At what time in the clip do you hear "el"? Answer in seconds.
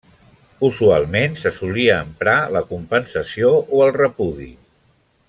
3.89-3.95